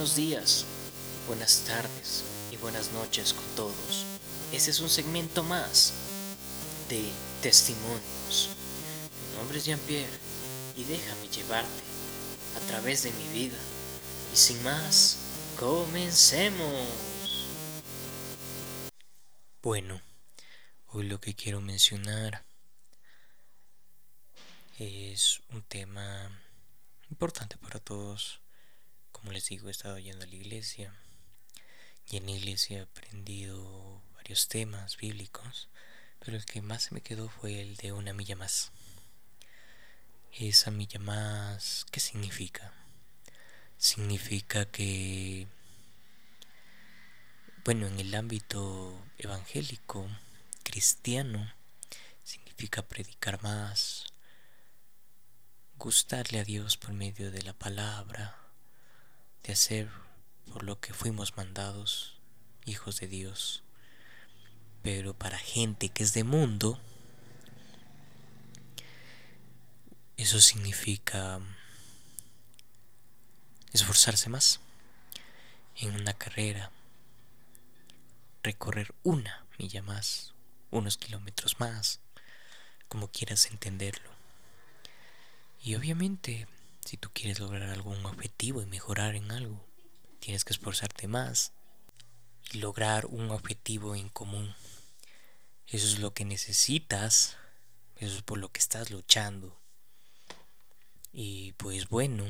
[0.00, 0.64] buenos días,
[1.26, 4.06] buenas tardes y buenas noches con todos.
[4.50, 5.92] Este es un segmento más
[6.88, 7.04] de
[7.42, 8.48] testimonios.
[9.12, 10.18] Mi nombre es Jean-Pierre
[10.74, 11.82] y déjame llevarte
[12.56, 13.58] a través de mi vida.
[14.32, 15.18] Y sin más,
[15.58, 16.88] comencemos.
[19.60, 20.00] Bueno,
[20.86, 22.46] hoy lo que quiero mencionar
[24.78, 26.40] es un tema
[27.10, 28.40] importante para todos
[29.12, 30.94] como les digo, he estado yendo a la iglesia
[32.10, 35.68] y en la iglesia he aprendido varios temas bíblicos,
[36.18, 38.72] pero el que más se me quedó fue el de una milla más.
[40.32, 42.72] Esa milla más, ¿qué significa?
[43.78, 45.46] Significa que,
[47.64, 50.08] bueno, en el ámbito evangélico,
[50.62, 51.52] cristiano,
[52.24, 54.04] significa predicar más,
[55.76, 58.39] gustarle a Dios por medio de la palabra,
[59.52, 59.88] hacer
[60.52, 62.18] por lo que fuimos mandados,
[62.64, 63.62] hijos de Dios.
[64.82, 66.80] Pero para gente que es de mundo,
[70.16, 71.40] eso significa
[73.72, 74.60] esforzarse más
[75.76, 76.70] en una carrera,
[78.42, 80.34] recorrer una milla más,
[80.70, 82.00] unos kilómetros más,
[82.88, 84.10] como quieras entenderlo.
[85.62, 86.48] Y obviamente
[86.84, 89.64] si tú quieres lograr algún objetivo y mejorar en algo,
[90.18, 91.52] tienes que esforzarte más
[92.52, 94.54] y lograr un objetivo en común.
[95.66, 97.36] Eso es lo que necesitas,
[97.96, 99.56] eso es por lo que estás luchando.
[101.12, 102.24] Y pues bueno,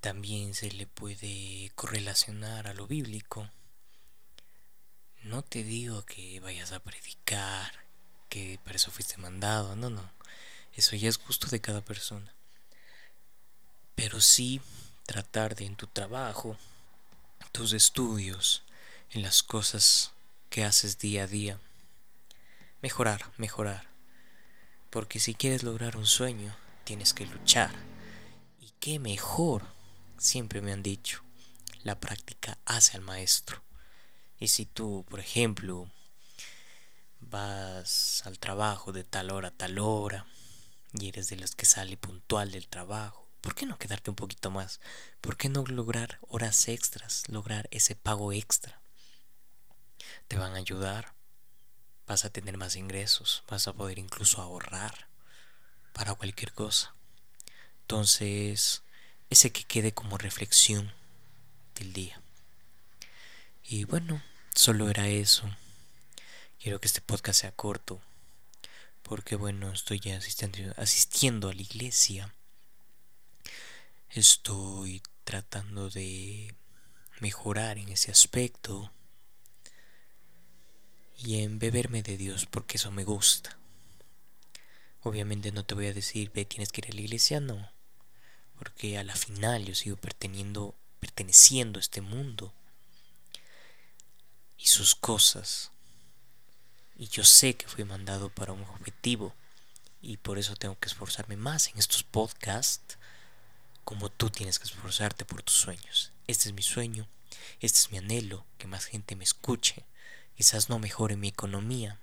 [0.00, 3.50] también se le puede correlacionar a lo bíblico.
[5.22, 7.72] No te digo que vayas a predicar,
[8.28, 10.10] que para eso fuiste mandado, no, no.
[10.74, 12.32] Eso ya es gusto de cada persona.
[13.94, 14.60] Pero sí
[15.06, 16.56] tratar de en tu trabajo,
[17.52, 18.62] tus estudios,
[19.10, 20.12] en las cosas
[20.48, 21.60] que haces día a día,
[22.80, 23.86] mejorar, mejorar.
[24.90, 27.70] Porque si quieres lograr un sueño, tienes que luchar.
[28.60, 29.66] Y qué mejor,
[30.18, 31.22] siempre me han dicho,
[31.84, 33.62] la práctica hace al maestro.
[34.38, 35.88] Y si tú, por ejemplo,
[37.20, 40.26] vas al trabajo de tal hora a tal hora,
[40.92, 44.50] y eres de los que sale puntual del trabajo, ¿por qué no quedarte un poquito
[44.50, 44.80] más?
[45.20, 48.80] ¿Por qué no lograr horas extras, lograr ese pago extra?
[50.28, 51.14] Te van a ayudar,
[52.06, 55.08] vas a tener más ingresos, vas a poder incluso ahorrar
[55.92, 56.94] para cualquier cosa.
[57.82, 58.82] Entonces,
[59.30, 60.92] ese que quede como reflexión
[61.74, 62.20] del día.
[63.64, 64.22] Y bueno,
[64.54, 65.48] solo era eso.
[66.60, 68.00] Quiero que este podcast sea corto,
[69.02, 72.34] porque bueno, estoy ya asistiendo, asistiendo a la iglesia.
[74.10, 76.54] Estoy tratando de
[77.20, 78.92] mejorar en ese aspecto
[81.16, 83.58] y en beberme de Dios porque eso me gusta.
[85.02, 87.70] Obviamente no te voy a decir, ve, tienes que ir a la iglesia, no.
[88.58, 92.54] Porque a la final yo sigo perteneciendo, perteneciendo a este mundo
[94.56, 95.71] y sus cosas.
[97.02, 99.34] Y yo sé que fui mandado para un objetivo.
[100.00, 102.96] Y por eso tengo que esforzarme más en estos podcasts.
[103.82, 106.12] Como tú tienes que esforzarte por tus sueños.
[106.28, 107.08] Este es mi sueño.
[107.58, 108.46] Este es mi anhelo.
[108.56, 109.84] Que más gente me escuche.
[110.36, 111.98] Quizás no mejore mi economía.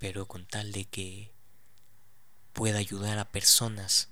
[0.00, 1.30] Pero con tal de que
[2.54, 4.08] pueda ayudar a personas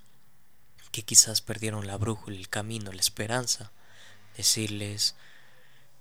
[0.92, 3.72] que quizás perdieron la brújula, el camino, la esperanza.
[4.36, 5.16] Decirles,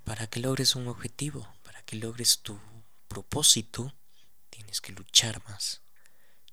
[0.03, 2.59] para que logres un objetivo, para que logres tu
[3.07, 3.93] propósito,
[4.49, 5.81] tienes que luchar más,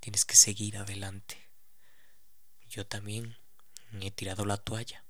[0.00, 1.38] tienes que seguir adelante.
[2.68, 3.36] Yo también
[4.00, 5.04] he tirado la toalla,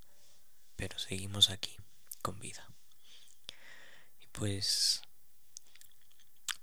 [0.77, 1.77] pero seguimos aquí
[2.23, 2.67] con vida.
[4.21, 5.03] Y pues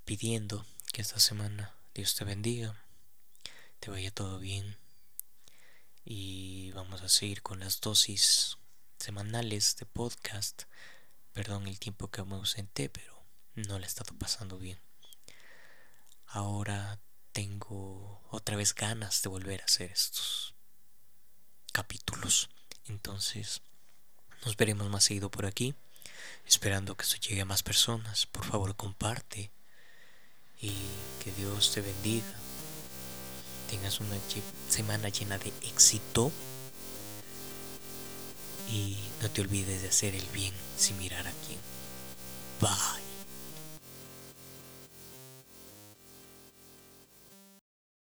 [0.06, 2.76] pidiendo que esta semana Dios te bendiga,
[3.80, 4.78] te vaya todo bien
[6.04, 8.58] y vamos a seguir con las dosis
[8.98, 10.64] semanales de podcast.
[11.34, 13.19] Perdón el tiempo que me ausenté, pero
[13.56, 14.80] no le he estado pasando bien.
[16.26, 17.00] Ahora
[17.32, 20.54] tengo otra vez ganas de volver a hacer estos
[21.72, 22.50] capítulos.
[22.88, 23.62] Entonces,
[24.46, 25.76] nos veremos más seguido por aquí.
[26.46, 28.26] Esperando que esto llegue a más personas.
[28.26, 29.52] Por favor, comparte.
[30.62, 30.74] Y
[31.24, 32.34] que Dios te bendiga.
[33.70, 34.18] Tengas una
[34.70, 36.32] semana llena de éxito.
[38.70, 41.60] Y no te olvides de hacer el bien sin mirar a quién.
[42.60, 43.09] Bye.